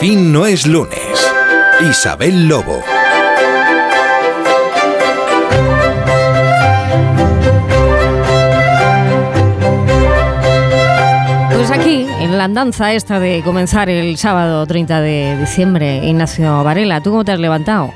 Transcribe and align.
fin 0.00 0.32
no 0.32 0.46
es 0.46 0.66
lunes. 0.66 0.98
Isabel 1.80 2.48
Lobo. 2.48 2.82
Pues 11.54 11.70
aquí, 11.70 12.06
en 12.20 12.36
la 12.36 12.44
andanza 12.44 12.92
esta 12.92 13.18
de 13.20 13.42
comenzar 13.42 13.88
el 13.88 14.16
sábado 14.18 14.66
30 14.66 15.00
de 15.00 15.36
diciembre, 15.38 16.06
Ignacio 16.06 16.62
Varela, 16.62 17.00
¿tú 17.02 17.10
cómo 17.10 17.24
te 17.24 17.32
has 17.32 17.40
levantado? 17.40 17.92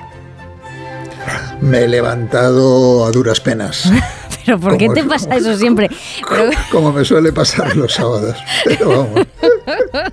Me 1.61 1.81
he 1.81 1.89
levantado 1.89 3.05
a 3.05 3.11
duras 3.11 3.41
penas. 3.41 3.91
¿Pero 4.47 4.59
por 4.59 4.77
qué 4.79 4.89
te 4.89 5.05
pasa 5.05 5.37
eso 5.37 5.57
siempre? 5.57 5.89
Como 6.73 6.93
me 6.93 7.05
suele 7.05 7.33
pasar 7.33 7.77
los 7.77 7.93
sábados. 7.93 8.37
Pero 8.65 8.89
vamos. 8.89 9.27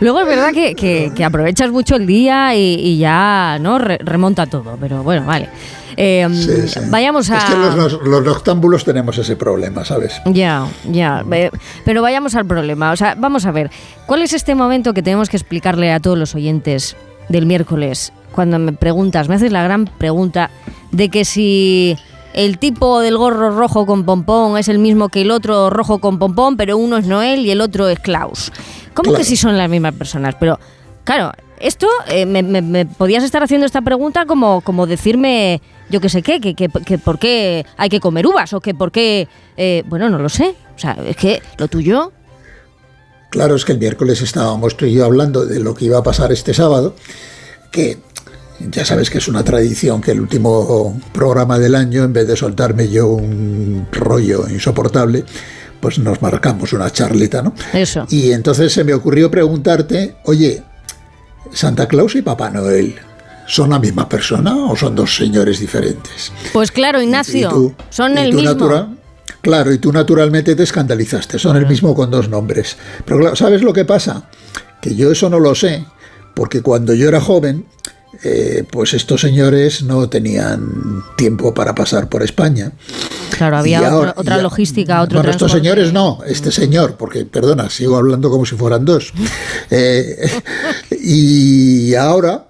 Luego 0.00 0.20
es 0.20 0.26
verdad 0.26 0.52
que, 0.52 1.24
aprovechas 1.24 1.70
mucho 1.70 1.96
el 1.96 2.06
día 2.06 2.54
y, 2.54 2.98
ya 2.98 3.58
no 3.60 3.78
remonta 3.78 4.46
todo, 4.46 4.76
pero 4.80 5.02
bueno, 5.02 5.24
vale. 5.26 5.48
Em, 5.98 6.32
vayamos 6.90 7.30
a. 7.30 7.38
Es 7.38 7.44
que 7.44 7.56
los, 7.56 8.02
los, 8.02 8.22
noctámbulos 8.22 8.84
tenemos 8.84 9.16
ese 9.16 9.34
problema, 9.34 9.84
¿sabes? 9.84 10.20
Ya, 10.26 10.66
ya. 10.84 11.24
Pero 11.84 12.02
vayamos 12.02 12.34
al 12.34 12.44
problema. 12.44 12.92
O 12.92 12.96
sea, 12.96 13.14
vamos 13.16 13.46
a 13.46 13.50
ver. 13.50 13.70
¿Cuál 14.04 14.22
es 14.22 14.34
este 14.34 14.54
momento 14.54 14.92
que 14.92 15.02
tenemos 15.02 15.30
que 15.30 15.38
explicarle 15.38 15.92
a 15.92 16.00
todos 16.00 16.18
los 16.18 16.34
oyentes 16.34 16.96
del 17.30 17.46
miércoles? 17.46 18.12
Cuando 18.32 18.58
me 18.58 18.72
preguntas, 18.72 19.28
me 19.30 19.36
haces 19.36 19.50
la 19.50 19.62
gran 19.62 19.86
pregunta 19.86 20.50
de 20.92 21.08
que 21.08 21.24
si 21.24 21.96
el 22.36 22.58
tipo 22.58 23.00
del 23.00 23.16
gorro 23.16 23.50
rojo 23.50 23.86
con 23.86 24.04
pompón 24.04 24.58
es 24.58 24.68
el 24.68 24.78
mismo 24.78 25.08
que 25.08 25.22
el 25.22 25.30
otro 25.30 25.70
rojo 25.70 25.98
con 25.98 26.18
pompón, 26.18 26.58
pero 26.58 26.76
uno 26.76 26.98
es 26.98 27.06
Noel 27.06 27.40
y 27.46 27.50
el 27.50 27.62
otro 27.62 27.88
es 27.88 27.98
Klaus. 27.98 28.52
¿Cómo 28.94 29.14
que 29.14 29.24
si 29.24 29.36
son 29.36 29.56
las 29.56 29.70
mismas 29.70 29.94
personas? 29.94 30.36
Pero, 30.38 30.60
claro, 31.02 31.32
esto 31.58 31.88
eh, 32.08 32.26
me, 32.26 32.84
podías 32.84 33.24
estar 33.24 33.42
haciendo 33.42 33.64
esta 33.64 33.80
pregunta 33.80 34.26
como, 34.26 34.60
como 34.60 34.86
decirme, 34.86 35.62
yo 35.88 36.00
qué 36.02 36.10
sé 36.10 36.22
qué, 36.22 36.38
que, 36.40 36.54
que, 36.54 36.98
por 36.98 37.18
qué 37.18 37.64
hay 37.78 37.88
que 37.88 38.00
comer 38.00 38.26
uvas 38.26 38.52
o 38.52 38.60
que 38.60 38.74
por 38.74 38.92
qué, 38.92 39.28
eh, 39.56 39.82
bueno, 39.86 40.10
no 40.10 40.18
lo 40.18 40.28
sé. 40.28 40.54
O 40.76 40.78
sea, 40.78 40.96
es 41.06 41.16
que 41.16 41.42
lo 41.56 41.68
tuyo... 41.68 42.12
Claro, 43.30 43.56
es 43.56 43.64
que 43.64 43.72
el 43.72 43.78
miércoles 43.78 44.20
estábamos 44.20 44.76
tú 44.76 44.84
y 44.84 44.92
yo 44.92 45.04
hablando 45.06 45.46
de 45.46 45.58
lo 45.58 45.74
que 45.74 45.86
iba 45.86 45.98
a 45.98 46.02
pasar 46.02 46.32
este 46.32 46.54
sábado, 46.54 46.94
que 47.72 47.98
ya 48.70 48.84
sabes 48.84 49.10
que 49.10 49.18
es 49.18 49.28
una 49.28 49.42
tradición 49.44 50.00
que 50.00 50.12
el 50.12 50.20
último 50.20 51.00
programa 51.12 51.58
del 51.58 51.74
año, 51.74 52.04
en 52.04 52.12
vez 52.12 52.26
de 52.26 52.36
soltarme 52.36 52.88
yo 52.88 53.08
un 53.08 53.86
rollo 53.92 54.48
insoportable, 54.48 55.24
pues 55.80 55.98
nos 55.98 56.20
marcamos 56.22 56.72
una 56.72 56.90
charleta, 56.90 57.42
¿no? 57.42 57.54
Eso. 57.72 58.06
Y 58.10 58.32
entonces 58.32 58.72
se 58.72 58.84
me 58.84 58.94
ocurrió 58.94 59.30
preguntarte, 59.30 60.16
oye, 60.24 60.62
Santa 61.52 61.86
Claus 61.86 62.14
y 62.16 62.22
Papá 62.22 62.50
Noel, 62.50 62.96
¿son 63.46 63.70
la 63.70 63.78
misma 63.78 64.08
persona 64.08 64.56
o 64.56 64.76
son 64.76 64.94
dos 64.94 65.14
señores 65.14 65.60
diferentes? 65.60 66.32
Pues 66.52 66.70
claro, 66.70 67.00
Ignacio, 67.00 67.74
son 67.90 68.18
el 68.18 68.32
mismo. 68.32 68.96
claro, 69.40 69.72
y 69.72 69.78
tú 69.78 69.92
naturalmente 69.92 70.54
te 70.54 70.62
escandalizaste, 70.62 71.38
son 71.38 71.56
el 71.56 71.66
mismo 71.66 71.94
con 71.94 72.10
dos 72.10 72.28
nombres. 72.28 72.76
Pero 73.04 73.20
claro, 73.20 73.36
¿sabes 73.36 73.62
lo 73.62 73.72
que 73.72 73.84
pasa? 73.84 74.28
Que 74.80 74.94
yo 74.94 75.12
eso 75.12 75.30
no 75.30 75.38
lo 75.38 75.54
sé, 75.54 75.84
porque 76.34 76.62
cuando 76.62 76.94
yo 76.94 77.08
era 77.08 77.20
joven, 77.20 77.64
eh, 78.22 78.64
pues 78.70 78.94
estos 78.94 79.20
señores 79.20 79.82
no 79.82 80.08
tenían 80.08 81.02
tiempo 81.16 81.54
para 81.54 81.74
pasar 81.74 82.08
por 82.08 82.22
España. 82.22 82.72
Claro, 83.36 83.58
había 83.58 83.94
otra, 83.94 84.38
logística, 84.38 85.02
otro 85.02 85.18
Bueno, 85.18 85.30
estos 85.30 85.52
señores 85.52 85.92
no, 85.92 86.20
este 86.26 86.50
señor, 86.50 86.96
porque, 86.96 87.24
perdona, 87.24 87.68
sigo 87.68 87.96
hablando 87.96 88.30
como 88.30 88.46
si 88.46 88.56
fueran 88.56 88.84
dos. 88.84 89.12
Eh, 89.68 90.30
y 90.90 91.94
ahora, 91.94 92.45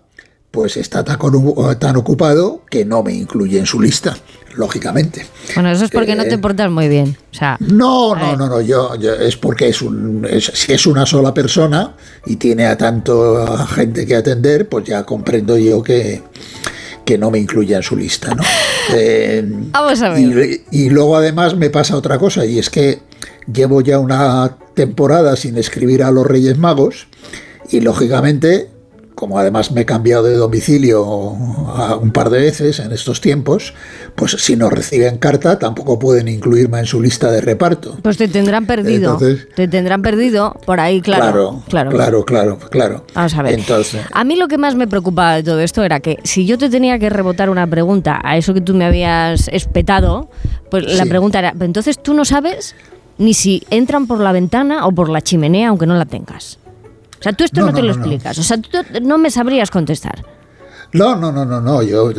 pues 0.56 0.78
está 0.78 1.04
tan, 1.04 1.96
ocupado 1.96 2.62
que 2.70 2.86
no 2.86 3.02
me 3.02 3.12
incluye 3.12 3.58
en 3.58 3.66
su 3.66 3.78
lista 3.78 4.16
lógicamente. 4.54 5.26
Bueno, 5.54 5.70
eso 5.70 5.84
es 5.84 5.90
porque 5.90 6.16
no 6.16 6.22
te 6.22 6.36
eh, 6.36 6.38
portas 6.38 6.70
muy 6.70 6.88
bien. 6.88 7.14
O 7.30 7.34
sea, 7.34 7.58
no, 7.60 8.14
no, 8.14 8.38
no, 8.38 8.48
no, 8.48 8.62
yo, 8.62 8.94
es 8.94 9.36
porque 9.36 9.68
es 9.68 9.82
un, 9.82 10.26
si 10.40 10.72
es 10.72 10.86
una 10.86 11.04
sola 11.04 11.34
persona 11.34 11.94
y 12.24 12.36
tiene 12.36 12.64
a 12.64 12.78
tanto 12.78 13.46
gente 13.66 14.06
que 14.06 14.16
atender, 14.16 14.66
pues 14.66 14.86
ya 14.86 15.04
comprendo 15.04 15.58
yo 15.58 15.82
que, 15.82 16.22
que 17.04 17.18
no 17.18 17.30
me 17.30 17.38
incluya 17.38 17.76
en 17.76 17.82
su 17.82 17.94
lista, 17.94 18.34
¿no? 18.34 18.42
Eh, 18.94 19.42
Vamos 19.72 20.00
a 20.00 20.10
ver. 20.10 20.60
y 20.70 20.90
luego 20.90 21.16
además 21.16 21.56
me 21.56 21.70
pasa 21.70 21.96
otra 21.96 22.20
cosa 22.20 22.46
y 22.46 22.60
es 22.60 22.70
que 22.70 23.00
llevo 23.52 23.80
ya 23.80 23.98
una 23.98 24.58
temporada 24.74 25.34
sin 25.34 25.58
escribir 25.58 26.04
a 26.04 26.12
los 26.12 26.24
Reyes 26.24 26.56
Magos 26.56 27.08
y 27.68 27.80
lógicamente 27.80 28.70
como 29.16 29.38
además 29.38 29.72
me 29.72 29.80
he 29.80 29.86
cambiado 29.86 30.24
de 30.24 30.34
domicilio 30.34 31.02
un 31.02 32.10
par 32.12 32.28
de 32.28 32.38
veces 32.38 32.78
en 32.80 32.92
estos 32.92 33.22
tiempos, 33.22 33.72
pues 34.14 34.32
si 34.32 34.56
no 34.56 34.68
reciben 34.68 35.16
carta 35.16 35.58
tampoco 35.58 35.98
pueden 35.98 36.28
incluirme 36.28 36.78
en 36.78 36.86
su 36.86 37.00
lista 37.00 37.30
de 37.30 37.40
reparto. 37.40 37.96
Pues 38.02 38.18
te 38.18 38.28
tendrán 38.28 38.66
perdido. 38.66 39.18
te 39.56 39.68
tendrán 39.68 40.02
perdido 40.02 40.54
por 40.66 40.80
ahí, 40.80 41.00
claro. 41.00 41.62
Claro, 41.68 41.90
claro, 41.90 42.24
claro, 42.26 42.58
claro. 42.58 43.06
Vamos 43.14 43.34
a 43.34 43.42
ver. 43.42 43.54
Entonces, 43.54 44.02
a 44.12 44.22
mí 44.22 44.36
lo 44.36 44.48
que 44.48 44.58
más 44.58 44.74
me 44.74 44.86
preocupaba 44.86 45.36
de 45.36 45.42
todo 45.42 45.60
esto 45.60 45.82
era 45.82 46.00
que 46.00 46.18
si 46.22 46.44
yo 46.44 46.58
te 46.58 46.68
tenía 46.68 46.98
que 46.98 47.08
rebotar 47.08 47.48
una 47.48 47.66
pregunta 47.66 48.20
a 48.22 48.36
eso 48.36 48.52
que 48.52 48.60
tú 48.60 48.74
me 48.74 48.84
habías 48.84 49.48
espetado, 49.48 50.28
pues 50.70 50.84
la 50.94 51.06
pregunta 51.06 51.38
era, 51.38 51.54
entonces 51.58 52.02
tú 52.02 52.12
no 52.12 52.26
sabes 52.26 52.74
ni 53.16 53.32
si 53.32 53.62
entran 53.70 54.06
por 54.06 54.20
la 54.20 54.32
ventana 54.32 54.86
o 54.86 54.92
por 54.92 55.08
la 55.08 55.22
chimenea 55.22 55.70
aunque 55.70 55.86
no 55.86 55.94
la 55.94 56.04
tengas. 56.04 56.58
O 57.18 57.22
sea, 57.22 57.32
tú 57.32 57.44
esto 57.44 57.60
no, 57.60 57.72
te 57.72 57.82
lo 57.82 57.92
explicas. 57.92 58.38
O 58.38 58.42
sea, 58.42 58.58
tú 58.58 58.78
no 59.02 59.18
me 59.18 59.30
sabrías 59.30 59.70
contestar. 59.70 60.24
No, 60.92 61.16
no, 61.16 61.32
no, 61.32 61.44
no, 61.44 61.60
no. 61.60 61.82
Yo, 61.82 62.10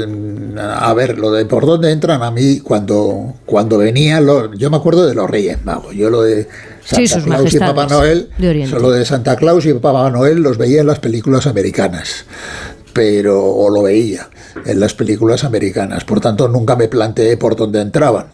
a 0.70 0.94
ver, 0.94 1.18
lo 1.18 1.32
de 1.32 1.46
por 1.46 1.66
dónde 1.66 1.92
entran 1.92 2.22
a 2.22 2.32
mí 2.32 2.60
cuando, 2.60 3.36
cuando 3.46 3.78
venía, 3.78 4.22
yo 4.56 4.70
me 4.70 4.78
acuerdo 4.78 5.06
de 5.08 5.16
los 5.16 5.30
Reyes 5.30 5.64
Magos. 5.66 5.96
Yo 5.96 6.10
lo 6.10 6.22
de 6.22 6.48
Santa 6.84 7.22
Claus 7.24 7.54
y 7.54 7.60
Papá 7.60 7.88
Noel, 7.88 8.30
solo 8.70 8.92
de 8.92 9.06
Santa 9.06 9.36
Claus 9.36 9.66
y 9.66 9.74
Papá 9.74 10.10
Noel 10.10 10.40
los 10.40 10.58
veía 10.58 10.82
en 10.82 10.88
las 10.88 11.00
películas 11.00 11.48
americanas, 11.48 12.26
pero 12.94 13.44
o 13.44 13.70
lo 13.70 13.84
veía 13.84 14.30
en 14.66 14.80
las 14.80 14.94
películas 14.94 15.44
americanas. 15.44 16.04
Por 16.04 16.20
tanto, 16.20 16.48
nunca 16.48 16.76
me 16.76 16.88
planteé 16.88 17.38
por 17.38 17.56
dónde 17.56 17.82
entraban. 17.82 18.28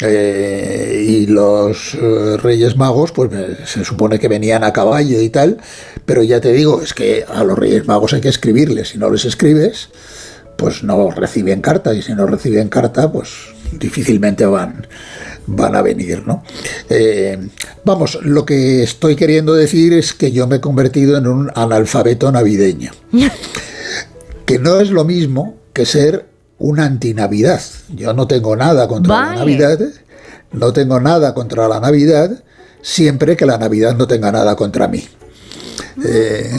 Eh, 0.00 1.04
y 1.08 1.26
los 1.26 1.94
eh, 1.94 2.36
Reyes 2.36 2.76
Magos, 2.76 3.10
pues 3.10 3.30
se 3.66 3.84
supone 3.84 4.18
que 4.18 4.28
venían 4.28 4.62
a 4.62 4.72
caballo 4.72 5.20
y 5.20 5.28
tal, 5.28 5.58
pero 6.06 6.22
ya 6.22 6.40
te 6.40 6.52
digo, 6.52 6.80
es 6.82 6.94
que 6.94 7.24
a 7.26 7.42
los 7.42 7.58
Reyes 7.58 7.86
Magos 7.86 8.12
hay 8.14 8.20
que 8.20 8.28
escribirles, 8.28 8.90
si 8.90 8.98
no 8.98 9.10
les 9.10 9.24
escribes, 9.24 9.88
pues 10.56 10.84
no 10.84 11.10
reciben 11.10 11.60
carta, 11.60 11.94
y 11.94 12.02
si 12.02 12.12
no 12.14 12.26
reciben 12.26 12.68
carta, 12.68 13.10
pues 13.10 13.30
difícilmente 13.72 14.46
van, 14.46 14.86
van 15.46 15.74
a 15.74 15.82
venir, 15.82 16.24
¿no? 16.26 16.44
Eh, 16.88 17.36
vamos, 17.84 18.18
lo 18.22 18.44
que 18.46 18.84
estoy 18.84 19.16
queriendo 19.16 19.54
decir 19.54 19.92
es 19.94 20.12
que 20.12 20.30
yo 20.30 20.46
me 20.46 20.56
he 20.56 20.60
convertido 20.60 21.16
en 21.16 21.26
un 21.26 21.50
analfabeto 21.54 22.30
navideño, 22.30 22.92
que 24.46 24.58
no 24.60 24.80
es 24.80 24.90
lo 24.90 25.04
mismo 25.04 25.56
que 25.72 25.86
ser 25.86 26.27
una 26.58 26.84
antinavidad. 26.84 27.60
Yo 27.94 28.12
no 28.12 28.26
tengo 28.26 28.56
nada 28.56 28.88
contra 28.88 29.20
la 29.20 29.34
Navidad, 29.36 29.78
no 30.52 30.72
tengo 30.72 31.00
nada 31.00 31.34
contra 31.34 31.68
la 31.68 31.80
Navidad, 31.80 32.42
siempre 32.82 33.36
que 33.36 33.46
la 33.46 33.58
Navidad 33.58 33.96
no 33.96 34.06
tenga 34.06 34.32
nada 34.32 34.56
contra 34.56 34.88
mí. 34.88 35.04
Eh, 36.04 36.50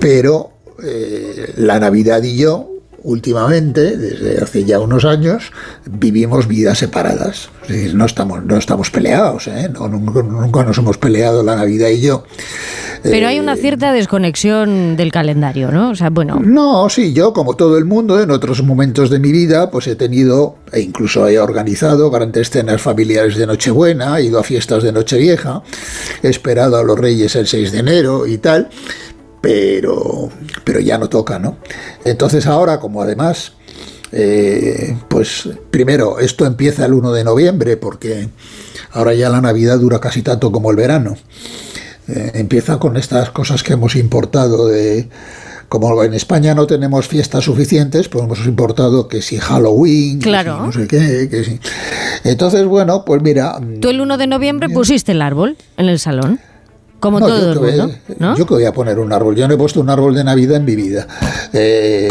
pero 0.00 0.52
eh, 0.82 1.54
la 1.56 1.78
Navidad 1.78 2.22
y 2.22 2.36
yo 2.36 2.77
últimamente, 3.02 3.96
desde 3.96 4.42
hace 4.42 4.64
ya 4.64 4.80
unos 4.80 5.04
años, 5.04 5.52
vivimos 5.86 6.48
vidas 6.48 6.78
separadas. 6.78 7.50
Es 7.62 7.68
decir, 7.68 7.94
no 7.94 8.06
estamos, 8.06 8.44
no 8.44 8.56
estamos 8.56 8.90
peleados, 8.90 9.46
¿eh? 9.46 9.68
nunca, 9.68 10.64
nos 10.64 10.78
hemos 10.78 10.98
peleado 10.98 11.42
la 11.42 11.56
Navidad 11.56 11.88
y 11.88 12.00
yo. 12.00 12.24
Pero 13.02 13.28
hay 13.28 13.38
una 13.38 13.54
eh, 13.54 13.58
cierta 13.58 13.92
desconexión 13.92 14.96
del 14.96 15.12
calendario, 15.12 15.70
¿no? 15.70 15.90
O 15.90 15.94
sea, 15.94 16.10
bueno. 16.10 16.40
No, 16.42 16.88
sí, 16.88 17.12
yo, 17.12 17.32
como 17.32 17.54
todo 17.54 17.78
el 17.78 17.84
mundo, 17.84 18.20
en 18.20 18.30
otros 18.30 18.62
momentos 18.62 19.10
de 19.10 19.18
mi 19.20 19.30
vida, 19.30 19.70
pues 19.70 19.86
he 19.86 19.94
tenido, 19.94 20.56
e 20.72 20.80
incluso 20.80 21.28
he 21.28 21.38
organizado 21.38 22.10
grandes 22.10 22.50
cenas 22.50 22.82
familiares 22.82 23.36
de 23.36 23.46
Nochebuena, 23.46 24.18
he 24.18 24.24
ido 24.24 24.40
a 24.40 24.42
fiestas 24.42 24.82
de 24.82 24.92
Nochevieja, 24.92 25.62
he 26.22 26.28
esperado 26.28 26.76
a 26.76 26.82
los 26.82 26.98
Reyes 26.98 27.36
el 27.36 27.46
6 27.46 27.70
de 27.70 27.78
enero 27.78 28.26
y 28.26 28.38
tal 28.38 28.68
pero, 29.40 30.28
pero 30.64 30.80
ya 30.80 30.98
no 30.98 31.08
toca, 31.08 31.38
¿no? 31.38 31.58
Entonces 32.04 32.46
ahora, 32.46 32.80
como 32.80 33.02
además, 33.02 33.52
eh, 34.12 34.96
pues 35.08 35.48
primero, 35.70 36.18
esto 36.18 36.46
empieza 36.46 36.86
el 36.86 36.94
1 36.94 37.12
de 37.12 37.24
noviembre, 37.24 37.76
porque 37.76 38.28
ahora 38.92 39.14
ya 39.14 39.28
la 39.28 39.40
Navidad 39.40 39.78
dura 39.78 40.00
casi 40.00 40.22
tanto 40.22 40.50
como 40.50 40.70
el 40.70 40.76
verano. 40.76 41.16
Eh, 42.08 42.32
empieza 42.34 42.78
con 42.78 42.96
estas 42.96 43.30
cosas 43.30 43.62
que 43.62 43.74
hemos 43.74 43.94
importado 43.94 44.68
de 44.68 45.08
como 45.68 46.02
en 46.02 46.14
España 46.14 46.54
no 46.54 46.66
tenemos 46.66 47.06
fiestas 47.06 47.44
suficientes, 47.44 48.08
pues 48.08 48.24
hemos 48.24 48.46
importado 48.46 49.06
que 49.06 49.20
si 49.20 49.38
Halloween, 49.38 50.18
claro. 50.18 50.66
no 50.66 50.72
sé 50.72 50.88
qué, 50.88 51.28
que 51.30 51.44
si. 51.44 51.60
Entonces, 52.24 52.64
bueno, 52.64 53.04
pues 53.04 53.22
mira. 53.22 53.60
¿Tú 53.80 53.90
el 53.90 54.00
1 54.00 54.16
de 54.16 54.26
noviembre 54.26 54.68
pusiste 54.70 55.12
el 55.12 55.20
árbol 55.20 55.56
en 55.76 55.88
el 55.90 55.98
salón? 55.98 56.40
Como 57.00 57.20
todo 57.20 57.52
el 57.52 57.60
mundo, 57.60 57.94
¿no? 58.18 58.36
Yo 58.36 58.46
que 58.46 58.54
voy 58.54 58.64
a 58.64 58.72
poner 58.72 58.98
un 58.98 59.12
árbol. 59.12 59.36
Yo 59.36 59.46
no 59.46 59.54
he 59.54 59.56
puesto 59.56 59.80
un 59.80 59.88
árbol 59.88 60.14
de 60.14 60.24
Navidad 60.24 60.56
en 60.56 60.64
mi 60.64 60.74
vida. 60.74 61.06
Eh, 61.52 62.08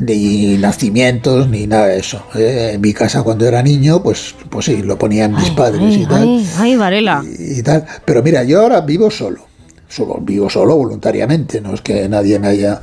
ni 0.00 0.56
nacimientos, 0.58 1.48
ni 1.48 1.66
nada 1.66 1.86
de 1.86 1.98
eso. 1.98 2.22
Eh, 2.34 2.72
en 2.74 2.80
mi 2.80 2.92
casa 2.92 3.22
cuando 3.22 3.46
era 3.46 3.62
niño, 3.62 4.02
pues, 4.02 4.34
pues 4.48 4.66
sí, 4.66 4.82
lo 4.82 4.98
ponían 4.98 5.34
mis 5.34 5.50
padres 5.50 5.96
y 5.96 6.06
tal. 6.06 6.42
Ay, 6.58 6.76
Varela. 6.76 7.22
Y, 7.38 7.62
tal. 7.62 7.86
Pero 8.04 8.22
mira, 8.22 8.42
yo 8.42 8.60
ahora 8.60 8.80
vivo 8.80 9.10
solo. 9.10 9.46
Solo, 9.88 10.18
vivo 10.20 10.48
solo 10.48 10.76
voluntariamente, 10.76 11.60
no 11.60 11.74
es 11.74 11.80
que 11.80 12.08
nadie 12.08 12.38
me 12.38 12.46
haya... 12.46 12.80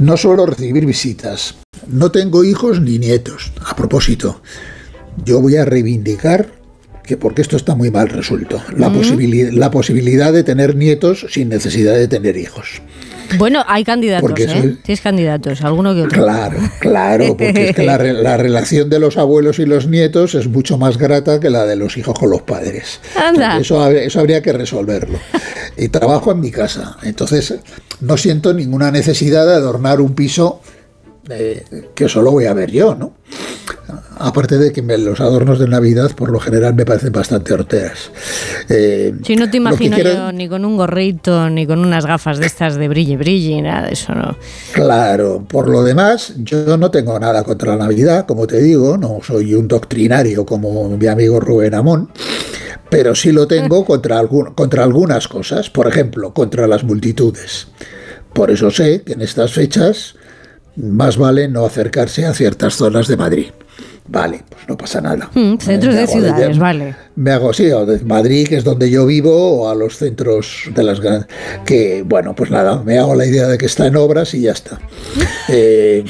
No 0.00 0.16
suelo 0.16 0.44
recibir 0.44 0.86
visitas. 0.86 1.54
No 1.86 2.10
tengo 2.10 2.42
hijos 2.42 2.80
ni 2.80 2.98
nietos. 2.98 3.52
A 3.64 3.76
propósito, 3.76 4.42
yo 5.24 5.40
voy 5.40 5.56
a 5.56 5.64
reivindicar 5.64 6.57
que 7.08 7.16
porque 7.16 7.40
esto 7.40 7.56
está 7.56 7.74
muy 7.74 7.90
mal 7.90 8.10
resuelto, 8.10 8.62
la, 8.76 8.92
posibilidad, 8.92 9.50
la 9.50 9.70
posibilidad 9.70 10.30
de 10.30 10.44
tener 10.44 10.76
nietos 10.76 11.26
sin 11.30 11.48
necesidad 11.48 11.94
de 11.94 12.06
tener 12.06 12.36
hijos. 12.36 12.82
Bueno, 13.38 13.64
hay 13.66 13.82
candidatos, 13.82 14.30
¿eh? 14.38 14.76
Tienes 14.82 15.00
candidatos, 15.00 15.62
alguno 15.62 15.94
que 15.94 16.02
otro. 16.02 16.22
Claro, 16.22 16.58
claro, 16.80 17.28
porque 17.28 17.70
es 17.70 17.76
que 17.76 17.82
la, 17.82 17.96
relación 18.36 18.90
de 18.90 18.98
los 18.98 19.16
abuelos 19.16 19.58
y 19.58 19.64
los 19.64 19.86
nietos 19.86 20.34
es 20.34 20.48
mucho 20.48 20.76
más 20.76 20.98
grata 20.98 21.40
que 21.40 21.48
la 21.48 21.64
de 21.64 21.76
los 21.76 21.96
hijos 21.96 22.18
con 22.18 22.30
los 22.30 22.42
padres. 22.42 23.00
Anda. 23.16 23.58
Eso, 23.58 23.90
eso 23.90 24.20
habría 24.20 24.42
que 24.42 24.52
resolverlo. 24.52 25.18
Y 25.76 25.88
trabajo 25.88 26.32
en 26.32 26.40
mi 26.40 26.50
casa, 26.50 26.96
entonces 27.02 27.54
no 28.00 28.16
siento 28.16 28.52
ninguna 28.52 28.90
necesidad 28.90 29.46
de 29.46 29.54
adornar 29.54 30.00
un 30.00 30.14
piso 30.14 30.60
eh, 31.30 31.62
que 31.94 32.08
solo 32.08 32.30
voy 32.30 32.46
a 32.46 32.54
ver 32.54 32.70
yo, 32.70 32.94
¿no? 32.94 33.12
Aparte 34.18 34.58
de 34.58 34.72
que 34.72 34.82
los 34.82 35.20
adornos 35.20 35.58
de 35.58 35.68
Navidad 35.68 36.10
por 36.14 36.30
lo 36.30 36.40
general 36.40 36.74
me 36.74 36.84
parecen 36.84 37.12
bastante 37.12 37.54
horteras. 37.54 38.10
Eh, 38.68 39.14
si 39.24 39.36
no 39.36 39.48
te 39.48 39.56
imagino 39.56 39.96
yo 39.96 40.32
ni 40.32 40.48
con 40.48 40.64
un 40.64 40.76
gorrito, 40.76 41.48
ni 41.48 41.66
con 41.66 41.78
unas 41.78 42.04
gafas 42.04 42.38
de 42.38 42.46
estas 42.46 42.76
de 42.76 42.88
brille, 42.88 43.16
brille, 43.16 43.62
nada 43.62 43.86
de 43.86 43.92
eso, 43.94 44.14
¿no? 44.14 44.36
Claro, 44.72 45.44
por 45.48 45.68
lo 45.68 45.82
demás, 45.82 46.34
yo 46.38 46.76
no 46.76 46.90
tengo 46.90 47.18
nada 47.18 47.44
contra 47.44 47.76
la 47.76 47.84
Navidad, 47.84 48.26
como 48.26 48.46
te 48.46 48.60
digo, 48.60 48.98
no 48.98 49.20
soy 49.22 49.54
un 49.54 49.68
doctrinario 49.68 50.44
como 50.44 50.96
mi 50.96 51.06
amigo 51.06 51.40
Rubén 51.40 51.74
Amón, 51.74 52.10
pero 52.90 53.14
sí 53.14 53.32
lo 53.32 53.46
tengo 53.46 53.84
contra, 53.86 54.20
contra 54.54 54.84
algunas 54.84 55.28
cosas, 55.28 55.70
por 55.70 55.86
ejemplo, 55.86 56.34
contra 56.34 56.66
las 56.66 56.84
multitudes. 56.84 57.68
Por 58.34 58.50
eso 58.50 58.70
sé 58.70 59.02
que 59.02 59.14
en 59.14 59.22
estas 59.22 59.52
fechas 59.52 60.14
más 60.76 61.16
vale 61.16 61.48
no 61.48 61.64
acercarse 61.64 62.26
a 62.26 62.34
ciertas 62.34 62.74
zonas 62.74 63.08
de 63.08 63.16
Madrid. 63.16 63.46
Vale, 64.08 64.42
pues 64.48 64.68
no 64.68 64.76
pasa 64.76 65.00
nada. 65.00 65.28
Mm, 65.34 65.56
centros 65.58 65.94
de 65.94 66.06
ciudades, 66.06 66.58
vale. 66.58 66.96
Me 67.18 67.32
hago, 67.32 67.52
sí, 67.52 67.64
de 67.64 67.98
Madrid, 68.04 68.46
que 68.46 68.58
es 68.58 68.62
donde 68.62 68.88
yo 68.90 69.04
vivo, 69.04 69.62
o 69.62 69.68
a 69.68 69.74
los 69.74 69.96
centros 69.96 70.70
de 70.72 70.84
las 70.84 71.00
grandes. 71.00 71.26
Que, 71.66 72.04
bueno, 72.06 72.32
pues 72.36 72.48
nada, 72.52 72.80
me 72.84 72.96
hago 72.96 73.16
la 73.16 73.26
idea 73.26 73.48
de 73.48 73.58
que 73.58 73.66
está 73.66 73.88
en 73.88 73.96
obras 73.96 74.34
y 74.34 74.42
ya 74.42 74.52
está. 74.52 74.78
Eh, 75.50 76.04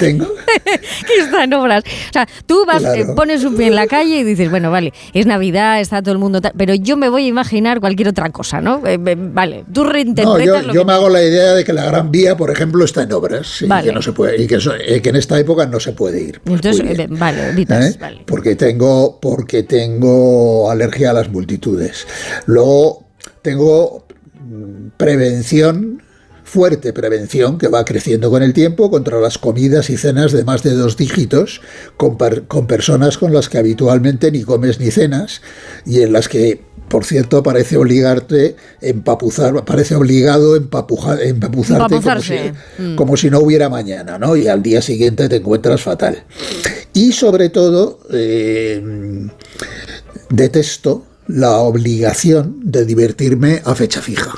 tengo. 0.00 0.26
que 1.06 1.20
está 1.22 1.44
en 1.44 1.52
obras. 1.52 1.84
O 1.84 2.12
sea, 2.12 2.26
tú 2.46 2.64
vas, 2.64 2.82
eh, 2.82 3.04
pones 3.14 3.44
un 3.44 3.54
pie 3.54 3.66
en 3.66 3.74
la 3.74 3.86
calle 3.86 4.20
y 4.20 4.24
dices, 4.24 4.48
bueno, 4.48 4.70
vale, 4.70 4.94
es 5.12 5.26
Navidad, 5.26 5.78
está 5.78 6.00
todo 6.00 6.12
el 6.12 6.18
mundo. 6.18 6.40
Pero 6.56 6.72
yo 6.72 6.96
me 6.96 7.10
voy 7.10 7.26
a 7.26 7.28
imaginar 7.28 7.80
cualquier 7.80 8.08
otra 8.08 8.30
cosa, 8.30 8.62
¿no? 8.62 8.80
Eh, 8.86 8.96
vale, 8.98 9.66
tú 9.70 9.84
reinterpretas. 9.84 10.68
No, 10.68 10.72
yo, 10.72 10.86
me 10.86 10.94
hago 10.94 11.10
la 11.10 11.22
idea 11.22 11.52
de 11.52 11.64
que 11.64 11.74
la 11.74 11.84
Gran 11.84 12.10
Vía, 12.10 12.34
por 12.34 12.50
ejemplo, 12.50 12.82
está 12.82 13.02
en 13.02 13.12
obras. 13.12 13.60
Y 13.60 13.68
que 13.68 13.92
no 13.92 14.00
se 14.00 14.12
puede, 14.12 14.42
y 14.42 14.46
que, 14.46 14.58
que, 15.02 15.08
en 15.10 15.16
esta 15.16 15.38
época 15.38 15.66
no 15.66 15.78
se 15.78 15.92
puede 15.92 16.22
ir. 16.22 16.40
Pues 16.42 16.64
Entonces, 16.64 16.98
¿Eh? 16.98 17.06
Vale, 17.10 18.22
Porque 18.24 18.56
tengo, 18.56 19.18
porque 19.20 19.64
tengo 19.64 20.31
alergia 20.70 21.10
a 21.10 21.14
las 21.14 21.30
multitudes. 21.30 22.06
Luego 22.46 23.04
tengo 23.42 24.04
mm, 24.40 24.88
prevención 24.96 26.02
fuerte 26.44 26.92
prevención 26.92 27.56
que 27.56 27.68
va 27.68 27.82
creciendo 27.82 28.30
con 28.30 28.42
el 28.42 28.52
tiempo 28.52 28.90
contra 28.90 29.18
las 29.20 29.38
comidas 29.38 29.88
y 29.88 29.96
cenas 29.96 30.32
de 30.32 30.44
más 30.44 30.62
de 30.62 30.74
dos 30.74 30.98
dígitos 30.98 31.62
con, 31.96 32.18
con, 32.46 32.66
personas 32.66 33.16
con 33.16 33.32
las 33.32 33.48
que 33.48 33.56
habitualmente 33.56 34.30
ni 34.30 34.42
comes 34.42 34.78
ni 34.78 34.90
cenas 34.90 35.40
y 35.86 36.02
en 36.02 36.12
las 36.12 36.28
que 36.28 36.60
por 36.92 37.06
cierto, 37.06 37.42
parece 37.42 37.78
obligarte 37.78 38.54
empapuzar, 38.82 39.64
parece 39.64 39.94
obligado 39.94 40.56
empapujar, 40.56 41.22
empapuzarte 41.22 42.52
mm. 42.76 42.96
como 42.96 43.16
si, 43.16 43.30
no 43.30 43.40
hubiera 43.40 43.70
mañana, 43.70 44.18
¿no? 44.18 44.36
Y 44.36 44.46
al 44.46 44.62
día 44.62 44.82
siguiente 44.82 45.26
te 45.30 45.36
encuentras 45.36 45.80
fatal. 45.80 46.22
Y 46.92 47.12
sobre 47.12 47.48
todo, 47.48 48.00
eh, 48.12 49.30
detesto 50.32 51.04
la 51.28 51.58
obligación 51.58 52.56
de 52.64 52.84
divertirme 52.84 53.62
a 53.64 53.74
fecha 53.74 54.00
fija. 54.00 54.32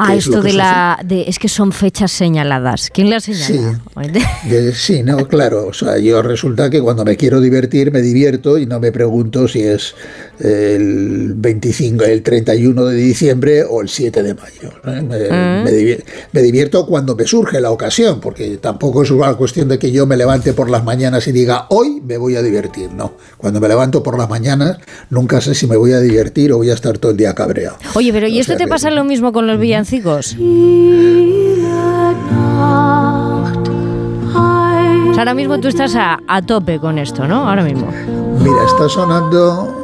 Ah, 0.00 0.14
esto 0.14 0.42
de 0.42 0.52
la. 0.52 1.00
De, 1.04 1.22
es 1.22 1.40
que 1.40 1.48
son 1.48 1.72
fechas 1.72 2.12
señaladas. 2.12 2.88
¿Quién 2.92 3.10
las 3.10 3.24
señala? 3.24 3.80
Sí, 4.12 4.72
sí, 4.74 5.02
no, 5.02 5.26
claro. 5.26 5.66
O 5.66 5.72
sea, 5.72 5.98
yo 5.98 6.22
resulta 6.22 6.70
que 6.70 6.80
cuando 6.80 7.04
me 7.04 7.16
quiero 7.16 7.40
divertir 7.40 7.90
me 7.90 8.00
divierto 8.00 8.58
y 8.58 8.66
no 8.66 8.78
me 8.78 8.92
pregunto 8.92 9.48
si 9.48 9.62
es 9.62 9.96
el 10.40 11.34
25, 11.34 12.04
el 12.04 12.22
31 12.22 12.84
de 12.84 12.96
diciembre 12.96 13.64
o 13.64 13.80
el 13.80 13.88
7 13.88 14.22
de 14.22 14.34
mayo. 14.34 14.70
Ah. 14.84 15.64
Me, 16.32 16.42
divierto, 16.42 16.86
cuando 16.86 17.16
me 17.16 17.26
surge 17.26 17.60
la 17.60 17.70
ocasión, 17.70 18.20
porque 18.20 18.58
tampoco 18.58 19.02
es 19.02 19.10
una 19.10 19.34
cuestión 19.34 19.68
de 19.68 19.78
que 19.78 19.90
yo 19.90 20.06
me 20.06 20.16
levante 20.16 20.52
por 20.52 20.70
las 20.70 20.84
mañanas 20.84 21.26
y 21.26 21.32
diga 21.32 21.66
hoy 21.70 22.00
me 22.00 22.16
voy 22.16 22.36
a 22.36 22.42
divertir. 22.42 22.90
No, 22.92 23.12
cuando 23.36 23.60
me 23.60 23.68
levanto 23.68 24.02
por 24.02 24.18
las 24.18 24.28
mañanas 24.28 24.78
nunca 25.10 25.40
sé 25.40 25.54
si 25.54 25.66
me 25.66 25.76
voy 25.76 25.92
a 25.92 26.00
divertir 26.00 26.52
o 26.52 26.58
voy 26.58 26.70
a 26.70 26.74
estar 26.74 26.98
todo 26.98 27.12
el 27.12 27.16
día 27.16 27.34
cabreado. 27.34 27.76
Oye, 27.94 28.12
pero 28.12 28.28
¿y 28.28 28.38
esto 28.38 28.56
te 28.56 28.66
pasa 28.66 28.90
lo 28.90 29.04
mismo 29.04 29.32
con 29.32 29.46
los 29.46 29.58
villancicos? 29.58 30.36
ahora 35.18 35.34
mismo 35.34 35.58
tú 35.58 35.66
estás 35.66 35.96
a, 35.96 36.20
a 36.28 36.42
tope 36.42 36.78
con 36.78 36.96
esto, 36.96 37.26
¿no? 37.26 37.48
Ahora 37.48 37.64
mismo. 37.64 37.90
Mira, 38.38 38.64
está 38.64 38.88
sonando 38.88 39.77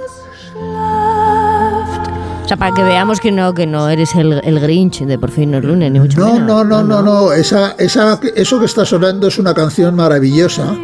o 2.44 2.46
sea, 2.46 2.58
para 2.58 2.74
que 2.74 2.82
veamos 2.82 3.20
que 3.20 3.32
no, 3.32 3.54
que 3.54 3.66
no 3.66 3.88
eres 3.88 4.14
el, 4.14 4.34
el 4.44 4.60
Grinch 4.60 5.00
de 5.00 5.18
Por 5.18 5.30
fin 5.30 5.50
no 5.50 5.58
es 5.58 5.64
lunes, 5.64 5.90
ni 5.90 5.98
mucho 5.98 6.20
no, 6.20 6.38
No, 6.38 6.62
no, 6.62 6.84
no, 6.84 7.00
no, 7.00 7.32
Esa, 7.32 7.74
esa, 7.78 8.20
eso 8.36 8.60
que 8.60 8.66
está 8.66 8.84
sonando 8.84 9.28
es 9.28 9.38
una 9.38 9.54
canción 9.54 9.94
maravillosa. 9.94 10.76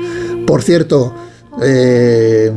Por 0.46 0.62
cierto, 0.62 1.14
eh, 1.60 2.50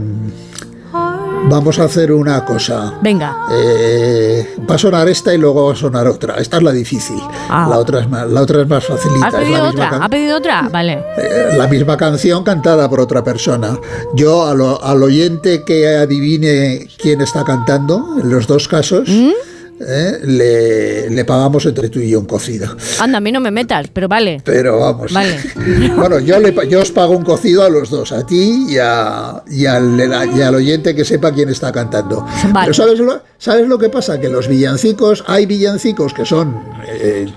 Vamos 1.50 1.78
a 1.78 1.84
hacer 1.84 2.12
una 2.12 2.44
cosa. 2.46 2.94
Venga. 3.02 3.36
Eh, 3.52 4.56
va 4.70 4.76
a 4.76 4.78
sonar 4.78 5.08
esta 5.08 5.34
y 5.34 5.38
luego 5.38 5.68
va 5.68 5.74
a 5.74 5.76
sonar 5.76 6.08
otra. 6.08 6.36
Esta 6.36 6.58
es 6.58 6.64
la 6.64 6.72
difícil. 6.72 7.20
Ah. 7.50 7.68
La, 7.70 7.78
otra 7.78 8.00
es 8.00 8.10
más, 8.10 8.28
la 8.30 8.42
otra 8.42 8.62
es 8.62 8.68
más 8.68 8.86
facilita. 8.86 9.28
¿Ha 9.28 9.32
pedido 9.32 9.70
otra? 9.70 9.90
¿Ha 10.02 10.10
pedido 10.10 10.38
otra? 10.38 10.70
Vale. 10.72 11.04
Eh, 11.18 11.56
la 11.58 11.68
misma 11.68 11.98
canción 11.98 12.44
cantada 12.44 12.90
por 12.90 13.00
otra 13.02 13.24
persona. 13.24 13.78
Yo 14.16 14.46
al 14.46 15.04
oyente 15.04 15.64
que 15.64 15.88
adivine 15.98 16.88
quién 16.98 17.22
está 17.22 17.44
cantando, 17.44 18.18
en 18.22 18.30
los 18.30 18.48
dos 18.48 18.68
casos. 18.68 19.08
¿Mm? 19.10 19.53
¿Eh? 19.80 20.20
le, 20.24 21.10
le, 21.10 21.26
pagamos 21.26 21.66
entre 21.66 21.90
tú 21.90 22.00
y 22.00 22.10
yo 22.10 22.20
un 22.20 22.26
cocido. 22.26 22.76
Anda, 23.00 23.18
a 23.18 23.22
mí 23.22 23.32
no 23.32 23.40
me 23.40 23.52
metas, 23.52 23.88
pero 23.92 24.08
vale. 24.08 24.42
Pero 24.44 24.80
vamos. 24.80 25.12
Vale. 25.14 25.38
bueno, 25.96 26.20
yo, 26.20 26.40
le, 26.40 26.54
yo 26.70 26.82
os 26.82 26.92
pago 26.92 27.16
un 27.16 27.24
cocido 27.24 27.64
a 27.64 27.70
los 27.70 27.90
dos, 27.90 28.12
a 28.12 28.26
ti 28.26 28.66
y, 28.70 28.78
a, 28.78 29.44
y, 29.50 29.66
al, 29.66 30.00
y 30.36 30.42
al 30.42 30.56
oyente 30.56 30.96
que 30.96 31.06
sepa 31.06 31.32
quién 31.32 31.50
está 31.50 31.72
cantando. 31.72 32.26
Pero 32.54 32.74
¿sabes 32.74 33.00
lo, 33.00 33.22
¿sabes 33.38 33.68
lo 33.68 33.78
que 33.78 33.90
pasa? 33.90 34.20
Que 34.20 34.30
los 34.30 34.48
villancicos, 34.48 35.24
hay 35.28 35.46
villancicos 35.46 36.14
que 36.14 36.26
son... 36.26 36.56
Eh, 36.88 37.28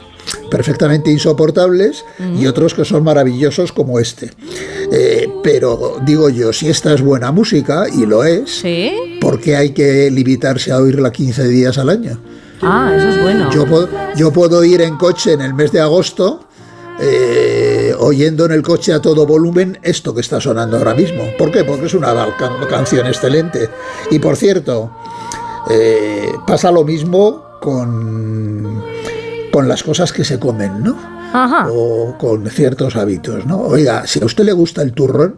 perfectamente 0.51 1.11
insoportables 1.11 2.05
y 2.39 2.47
otros 2.47 2.75
que 2.75 2.85
son 2.85 3.05
maravillosos 3.05 3.73
como 3.73 3.99
este. 3.99 4.31
Eh, 4.93 5.29
pero 5.43 5.99
digo 6.05 6.29
yo, 6.29 6.53
si 6.53 6.69
esta 6.69 6.95
es 6.95 7.03
buena 7.03 7.33
música, 7.33 7.87
y 7.93 8.07
lo 8.07 8.25
es, 8.25 8.61
¿Sí? 8.61 9.19
¿por 9.21 9.41
qué 9.41 9.57
hay 9.57 9.71
que 9.71 10.11
limitarse 10.11 10.73
a 10.73 10.79
oírla 10.79 11.11
15 11.11 11.49
días 11.49 11.79
al 11.79 11.91
año? 11.91 12.21
Ah, 12.63 12.95
eso 12.97 13.09
es 13.09 13.23
bueno. 13.23 13.51
Yo, 13.53 13.67
puedo, 13.67 13.89
yo 14.17 14.33
puedo 14.33 14.65
ir 14.65 14.81
en 14.81 14.97
coche 14.97 15.33
en 15.33 15.43
el 15.43 15.55
mes 15.55 15.73
de 15.73 15.81
agosto 15.81 16.47
eh, 16.99 17.95
oyendo 17.99 18.47
en 18.47 18.53
el 18.53 18.63
coche 18.63 18.93
a 18.93 19.03
todo 19.03 19.27
volumen 19.27 19.79
esto 19.83 20.15
que 20.15 20.23
está 20.23 20.41
sonando 20.41 20.79
ahora 20.79 20.95
mismo. 20.95 21.25
¿Por 21.37 21.51
qué? 21.51 21.65
Porque 21.65 21.87
es 21.87 21.95
una 21.95 22.15
canción 22.69 23.07
excelente. 23.07 23.69
Y 24.11 24.19
por 24.19 24.37
cierto, 24.37 24.91
eh, 25.71 26.33
pasa 26.47 26.71
lo 26.71 26.85
mismo 26.85 27.59
con, 27.61 28.83
con 29.57 29.69
las 29.69 29.83
cosas 29.83 30.13
que 30.13 30.23
se 30.23 30.39
comen, 30.39 30.85
¿no? 30.85 30.95
Ajá. 31.33 31.69
O 31.73 32.15
con 32.19 32.47
ciertos 32.51 32.95
hábitos, 32.95 33.47
¿no? 33.47 33.63
Oiga, 33.63 34.07
si 34.07 34.21
a 34.21 34.27
usted 34.27 34.45
le 34.45 34.53
gusta 34.53 34.83
el 34.83 34.93
turrón, 34.93 35.37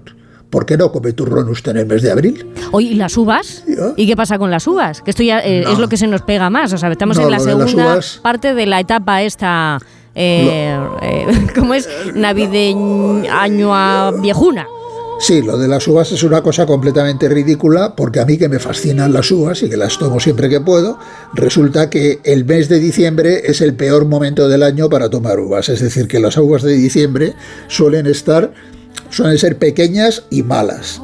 ¿Por 0.50 0.64
qué 0.64 0.76
no 0.78 0.90
come 0.90 1.12
turrón 1.12 1.50
usted 1.50 1.72
en 1.72 1.76
el 1.76 1.86
mes 1.86 2.00
de 2.00 2.10
abril? 2.10 2.46
Oye, 2.72 2.88
¿y 2.88 2.94
las 2.94 3.18
uvas? 3.18 3.64
¿Y 3.96 4.06
qué 4.06 4.16
pasa 4.16 4.38
con 4.38 4.50
las 4.50 4.66
uvas? 4.66 5.02
Que 5.02 5.10
esto 5.10 5.22
ya 5.22 5.40
eh, 5.40 5.62
es 5.70 5.78
lo 5.78 5.90
que 5.90 5.98
se 5.98 6.06
nos 6.06 6.22
pega 6.22 6.48
más. 6.48 6.72
O 6.72 6.78
sea, 6.78 6.90
estamos 6.90 7.18
en 7.18 7.30
la 7.30 7.38
segunda 7.38 8.00
parte 8.22 8.54
de 8.54 8.64
la 8.64 8.80
etapa 8.80 9.20
esta. 9.20 9.78
Eh, 10.14 10.74
eh, 11.02 11.26
¿Cómo 11.54 11.74
es? 11.74 11.86
Navideño 12.14 13.22
viejuna. 14.22 14.66
Sí, 15.20 15.42
lo 15.42 15.58
de 15.58 15.66
las 15.66 15.86
uvas 15.88 16.12
es 16.12 16.22
una 16.22 16.42
cosa 16.42 16.64
completamente 16.64 17.28
ridícula 17.28 17.96
porque 17.96 18.20
a 18.20 18.24
mí 18.24 18.38
que 18.38 18.48
me 18.48 18.60
fascinan 18.60 19.12
las 19.12 19.30
uvas 19.32 19.62
y 19.64 19.68
que 19.68 19.76
las 19.76 19.98
tomo 19.98 20.20
siempre 20.20 20.48
que 20.48 20.60
puedo, 20.60 20.96
resulta 21.34 21.90
que 21.90 22.20
el 22.22 22.44
mes 22.44 22.68
de 22.68 22.78
diciembre 22.78 23.42
es 23.44 23.60
el 23.60 23.74
peor 23.74 24.04
momento 24.04 24.48
del 24.48 24.62
año 24.62 24.88
para 24.88 25.10
tomar 25.10 25.40
uvas. 25.40 25.68
Es 25.70 25.80
decir, 25.80 26.06
que 26.06 26.20
las 26.20 26.36
uvas 26.36 26.62
de 26.62 26.72
diciembre 26.74 27.34
suelen 27.66 28.06
estar, 28.06 28.52
suelen 29.10 29.38
ser 29.38 29.58
pequeñas 29.58 30.22
y 30.30 30.44
malas. 30.44 31.02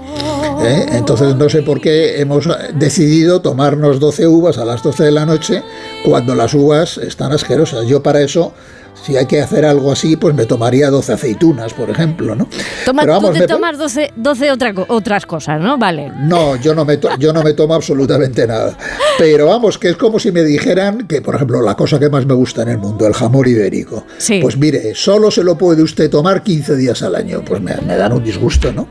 ¿eh? 0.64 0.86
Entonces 0.92 1.34
no 1.34 1.48
sé 1.48 1.62
por 1.62 1.80
qué 1.80 2.20
hemos 2.20 2.48
decidido 2.78 3.42
tomarnos 3.42 3.98
12 3.98 4.28
uvas 4.28 4.58
a 4.58 4.64
las 4.64 4.82
12 4.84 5.04
de 5.04 5.10
la 5.10 5.26
noche 5.26 5.64
cuando 6.04 6.36
las 6.36 6.54
uvas 6.54 6.98
están 6.98 7.32
asquerosas. 7.32 7.88
Yo 7.88 8.02
para 8.02 8.22
eso 8.22 8.54
si 8.94 9.16
hay 9.16 9.26
que 9.26 9.40
hacer 9.40 9.64
algo 9.64 9.92
así, 9.92 10.16
pues 10.16 10.34
me 10.34 10.46
tomaría 10.46 10.90
12 10.90 11.12
aceitunas, 11.12 11.74
por 11.74 11.90
ejemplo, 11.90 12.34
¿no? 12.34 12.48
Pero 12.84 13.12
vamos, 13.12 13.32
tú 13.32 13.38
te 13.38 13.46
tomas 13.46 13.76
12, 13.76 14.12
12 14.16 14.50
otras 14.88 15.26
cosas, 15.26 15.60
¿no? 15.60 15.76
Vale. 15.78 16.12
No, 16.22 16.56
yo 16.56 16.74
no, 16.74 16.84
me 16.84 16.98
yo 17.18 17.32
no 17.32 17.42
me 17.42 17.52
tomo 17.52 17.74
absolutamente 17.74 18.46
nada. 18.46 18.76
Pero 19.18 19.46
vamos, 19.46 19.78
que 19.78 19.90
es 19.90 19.96
como 19.96 20.18
si 20.18 20.32
me 20.32 20.42
dijeran 20.42 21.06
que, 21.06 21.20
por 21.20 21.34
ejemplo, 21.34 21.60
la 21.60 21.74
cosa 21.76 21.98
que 21.98 22.08
más 22.08 22.26
me 22.26 22.34
gusta 22.34 22.62
en 22.62 22.68
el 22.68 22.78
mundo, 22.78 23.06
el 23.06 23.14
jamón 23.14 23.46
ibérico. 23.48 24.06
Sí. 24.18 24.40
Pues 24.40 24.56
mire, 24.56 24.94
solo 24.94 25.30
se 25.30 25.42
lo 25.42 25.58
puede 25.58 25.82
usted 25.82 26.10
tomar 26.10 26.42
15 26.42 26.76
días 26.76 27.02
al 27.02 27.14
año. 27.14 27.42
Pues 27.44 27.60
me, 27.60 27.74
dan 27.74 28.12
un 28.12 28.24
disgusto, 28.24 28.72
¿no? 28.72 28.88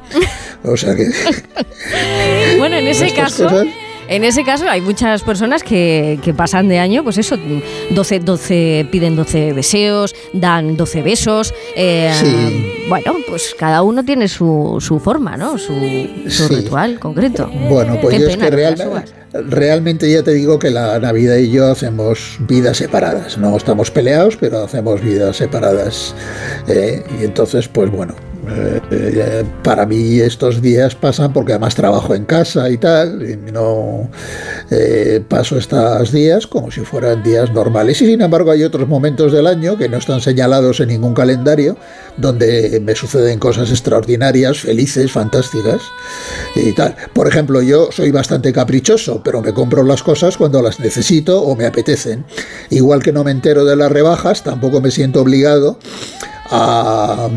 O 0.64 0.78
sea 0.78 0.96
que... 0.96 1.10
bueno, 2.58 2.78
en 2.78 2.88
ese 2.88 3.14
caso... 3.14 3.50
En 4.08 4.24
ese 4.24 4.44
caso 4.44 4.70
hay 4.70 4.82
muchas 4.82 5.24
personas 5.24 5.64
que, 5.64 6.34
pasan 6.36 6.68
de 6.68 6.80
año, 6.80 7.04
pues 7.04 7.18
eso, 7.18 7.38
12, 7.92 8.20
12, 8.20 8.88
piden 8.92 9.16
12 9.16 9.54
deseos, 9.54 10.16
dan 10.34 10.76
12 10.76 11.02
besos. 11.02 11.54
Eh, 11.76 12.12
bueno, 12.90 13.16
pues 13.28 13.56
cada 13.58 13.82
uno 13.82 14.04
tiene 14.04 14.28
su, 14.28 14.78
su 14.80 15.00
forma, 15.00 15.38
¿no? 15.38 15.58
Su, 15.58 15.74
ritual 16.50 17.00
concreto. 17.00 17.50
Bueno, 17.70 17.98
pues 18.02 18.20
yo 18.20 18.28
es 18.28 18.38
que 18.38 18.50
realmente, 18.50 19.14
realmente 19.34 20.12
ya 20.12 20.24
te 20.24 20.32
digo 20.32 20.60
que 20.60 20.70
la 20.70 21.00
Navidad 21.00 21.38
y 21.38 21.52
yo 21.52 21.72
hacemos 21.72 22.38
vidas 22.40 22.78
separadas. 22.78 23.38
No 23.38 23.56
estamos 23.56 23.92
peleados, 23.92 24.38
pero 24.38 24.64
hacemos 24.64 25.02
vidas 25.02 25.38
separadas. 25.38 26.14
Eh, 26.68 27.04
y 27.20 27.24
entonces, 27.24 27.68
pues 27.68 27.90
bueno, 27.92 28.16
eh, 28.50 28.82
eh, 28.92 29.44
para 29.64 29.86
mí 29.86 30.20
estos 30.20 30.62
días 30.62 30.96
pasan 30.96 31.32
porque 31.32 31.54
además 31.54 31.76
trabajo 31.76 32.14
en 32.14 32.26
casa 32.26 32.70
y 32.70 32.78
tal, 32.78 33.24
y 33.24 33.52
no 33.52 34.10
eh, 34.70 35.24
paso 35.28 35.58
estos 35.58 36.12
días 36.12 36.46
como 36.46 36.70
si 36.70 36.82
fueran 36.82 37.24
días 37.24 37.54
normales. 37.54 38.02
Y 38.02 38.06
sin 38.08 38.22
embargo 38.22 38.52
hay 38.52 38.64
otros 38.64 38.88
momentos 38.88 39.32
del 39.32 39.48
año 39.48 39.78
que 39.78 39.88
no 39.88 39.98
están 39.98 40.20
señalados 40.20 40.82
en 40.82 40.90
ningún 40.90 41.14
calendario, 41.14 41.78
donde 42.18 42.82
me 42.84 42.96
suceden 42.96 43.40
cosas 43.40 43.70
extraordinarias, 43.72 44.60
felices, 44.60 45.12
fantásticas 45.12 45.82
y 46.56 46.74
tal. 46.74 46.96
Por 47.14 47.28
ejemplo, 47.28 47.62
yo 47.62 47.90
soy 47.92 48.12
bastante 48.12 48.52
caprichoso, 48.52 49.22
pero 49.24 49.42
me 49.42 49.54
compro 49.54 49.84
las 49.84 50.04
cosas 50.04 50.36
cuando 50.36 50.62
las 50.62 50.80
necesito 50.80 51.42
o 51.42 51.56
me 51.56 51.66
apetecen. 51.66 52.26
Igual 52.70 53.02
que 53.02 53.14
no 53.14 53.24
me 53.24 53.32
entero 53.32 53.64
de 53.64 53.78
las 53.78 53.92
rebajas, 53.92 54.44
tampoco 54.44 54.82
me 54.82 54.92
siento 54.92 55.22
obligado 55.22 55.80
a, 56.50 57.30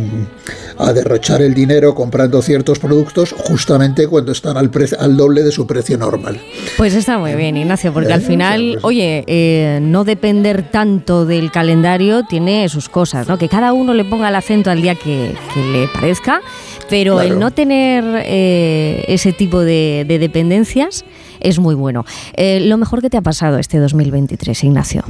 derrochar 0.94 1.42
el 1.42 1.54
dinero 1.54 1.94
comprando 1.94 2.40
ciertos 2.42 2.78
productos 2.78 3.34
justamente 3.36 4.06
cuando 4.06 4.32
están 4.32 4.56
al, 4.56 4.70
al 4.98 5.16
doble 5.16 5.42
de 5.42 5.52
su 5.52 5.66
precio 5.66 5.98
normal. 5.98 6.40
Pues 6.76 6.94
está 6.94 7.18
muy 7.18 7.34
bien, 7.34 7.56
Ignacio, 7.56 7.92
porque 7.92 8.12
al 8.12 8.22
¿Eh? 8.22 8.24
final, 8.24 8.70
pues 8.74 8.84
oye, 8.84 9.24
eh, 9.26 9.78
no 9.82 10.04
depender 10.04 10.70
tanto 10.70 11.26
del 11.26 11.50
calendario 11.50 12.24
tiene 12.24 12.68
sus 12.68 12.88
cosas, 12.88 13.28
¿no? 13.28 13.38
Que 13.38 13.48
cada 13.48 13.72
uno 13.72 13.94
le 13.94 14.04
ponga 14.04 14.28
el 14.28 14.34
acento 14.34 14.70
al 14.70 14.82
día 14.82 14.94
que, 14.94 15.34
le 15.72 15.88
parezca, 15.88 16.40
pero 16.88 17.20
el 17.20 17.38
no 17.38 17.50
tener 17.50 18.04
eh, 18.24 19.04
ese 19.08 19.32
tipo 19.32 19.60
de, 19.60 20.04
de, 20.06 20.18
dependencias 20.18 21.04
es 21.40 21.58
muy 21.58 21.74
bueno. 21.74 22.04
lo 22.36 22.76
mejor 22.76 23.02
que 23.02 23.10
te 23.10 23.16
ha 23.16 23.22
pasado 23.22 23.58
este 23.58 23.78
2023, 23.78 24.64
Ignacio. 24.64 25.04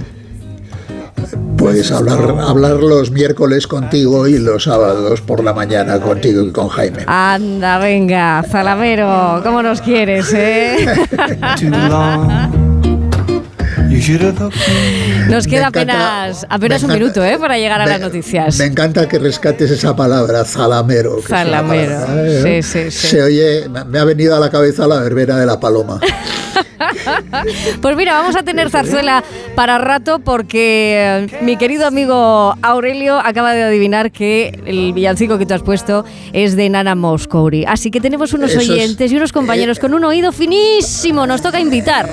Puedes 1.56 1.90
hablar, 1.90 2.18
hablar 2.40 2.76
los 2.76 3.10
miércoles 3.10 3.66
contigo 3.66 4.26
y 4.26 4.38
los 4.38 4.64
sábados 4.64 5.20
por 5.20 5.42
la 5.42 5.52
mañana 5.52 6.00
contigo 6.00 6.42
y 6.42 6.52
con 6.52 6.68
Jaime. 6.68 7.04
Anda, 7.06 7.78
venga, 7.78 8.44
Zalamero, 8.48 9.40
¿cómo 9.42 9.62
nos 9.62 9.80
quieres, 9.80 10.32
eh? 10.34 10.86
Nos 15.28 15.46
queda 15.46 15.68
apenas, 15.68 16.46
apenas 16.48 16.82
un 16.82 16.92
minuto 16.92 17.24
¿eh? 17.24 17.38
para 17.38 17.58
llegar 17.58 17.80
a 17.80 17.86
las 17.86 18.00
noticias. 18.00 18.58
Me 18.58 18.66
encanta 18.66 19.08
que 19.08 19.18
rescates 19.18 19.70
esa 19.70 19.96
palabra, 19.96 20.44
zalamero. 20.44 21.20
Zalamero, 21.22 22.04
¿eh? 22.24 22.62
sí, 22.62 22.62
sí, 22.62 22.90
sí. 22.90 23.06
Se 23.08 23.22
oye, 23.22 23.68
me 23.68 23.98
ha 23.98 24.04
venido 24.04 24.36
a 24.36 24.40
la 24.40 24.50
cabeza 24.50 24.86
la 24.86 25.00
verbena 25.00 25.38
de 25.38 25.46
la 25.46 25.58
paloma. 25.58 26.00
pues 27.80 27.96
mira, 27.96 28.14
vamos 28.14 28.36
a 28.36 28.42
tener 28.42 28.70
zarzuela 28.70 29.22
para 29.54 29.78
rato 29.78 30.18
porque 30.18 31.26
eh, 31.30 31.38
mi 31.42 31.56
querido 31.56 31.86
amigo 31.86 32.54
Aurelio 32.62 33.18
acaba 33.18 33.52
de 33.54 33.62
adivinar 33.62 34.12
que 34.12 34.60
el 34.66 34.92
villancico 34.92 35.38
que 35.38 35.46
tú 35.46 35.54
has 35.54 35.62
puesto 35.62 36.04
es 36.32 36.56
de 36.56 36.68
Nana 36.68 36.94
Moscouri. 36.94 37.64
Así 37.66 37.90
que 37.90 38.00
tenemos 38.00 38.32
unos 38.32 38.54
oyentes 38.56 39.10
y 39.12 39.16
unos 39.16 39.32
compañeros 39.32 39.78
con 39.78 39.94
un 39.94 40.04
oído 40.04 40.32
finísimo. 40.32 41.26
Nos 41.26 41.42
toca 41.42 41.60
invitar. 41.60 42.08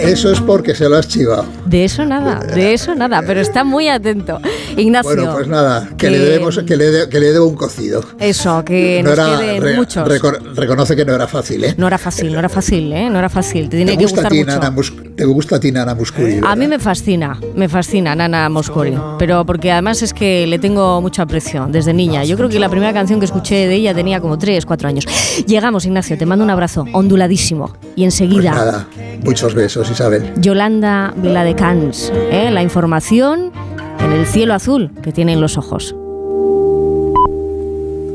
Eso 0.00 0.30
es 0.30 0.40
porque 0.40 0.74
se 0.74 0.88
lo 0.88 0.96
has 0.96 1.08
chivado. 1.08 1.46
De 1.64 1.84
eso 1.84 2.04
nada, 2.04 2.40
de 2.40 2.74
eso 2.74 2.94
nada, 2.94 3.22
pero 3.26 3.40
está 3.40 3.64
muy 3.64 3.88
atento. 3.88 4.40
Ignacio. 4.76 5.14
Bueno, 5.14 5.32
pues 5.34 5.48
nada, 5.48 5.88
que, 5.96 6.10
le, 6.10 6.18
debemos, 6.18 6.58
que, 6.58 6.76
le, 6.76 7.08
que 7.08 7.20
le 7.20 7.32
debo 7.32 7.46
un 7.46 7.56
cocido. 7.56 8.04
Eso, 8.18 8.64
que 8.64 9.02
nos 9.02 9.18
queden 9.18 9.76
muchos. 9.76 10.06
reconoce 10.54 10.96
que 10.96 11.04
no 11.04 11.14
era 11.14 11.26
fácil, 11.26 11.64
¿eh? 11.64 11.74
No 11.76 11.86
era 11.86 11.98
fácil, 11.98 12.32
no 12.32 12.38
era 12.38 12.48
fácil, 12.48 12.92
¿eh? 12.92 13.10
No 13.10 13.18
era 13.18 13.28
fácil. 13.28 13.68
Te 13.68 13.76
tiene 13.76 13.96
que 13.96 14.04
gustar 14.04 14.32
¿Te 14.44 15.24
gusta 15.24 15.56
a 15.56 15.60
ti 15.60 15.72
Nana 15.72 15.94
Muscuri? 15.94 16.40
A 16.44 16.54
mí 16.56 16.68
me 16.68 16.78
fascina, 16.78 17.38
me 17.54 17.68
fascina 17.68 18.14
Nana 18.14 18.48
Moscuri, 18.48 18.94
pero 19.18 19.44
porque 19.46 19.72
además 19.72 20.02
es 20.02 20.12
que 20.12 20.46
le 20.46 20.58
tengo 20.58 21.00
mucho 21.00 21.22
aprecio 21.22 21.66
desde 21.70 21.92
niña. 21.92 22.24
Yo 22.24 22.36
creo 22.36 22.48
que 22.48 22.58
la 22.58 22.68
primera 22.68 22.92
canción 22.92 23.18
que 23.18 23.26
escuché 23.26 23.66
de 23.66 23.74
ella 23.74 23.94
tenía 23.94 24.20
como 24.20 24.38
3, 24.38 24.66
4 24.66 24.88
años. 24.88 25.06
Llegamos, 25.46 25.86
Ignacio, 25.86 26.18
te 26.18 26.26
mando 26.26 26.44
un 26.44 26.50
abrazo 26.50 26.84
onduladísimo 26.92 27.72
y 27.94 28.04
enseguida... 28.04 28.52
Pues 28.52 28.64
nada, 28.64 28.88
muchos 29.24 29.54
besos, 29.54 29.90
Isabel. 29.90 30.32
Yolanda 30.36 31.14
Viladecans, 31.16 32.12
¿eh? 32.30 32.50
la 32.50 32.62
información 32.62 33.52
en 34.00 34.12
el 34.12 34.26
cielo 34.26 34.54
azul 34.54 34.90
que 35.02 35.12
tienen 35.12 35.40
los 35.40 35.56
ojos. 35.56 35.94